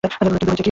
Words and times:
কিন্তু, 0.03 0.27
হইছে 0.27 0.45
কি? 0.47 0.57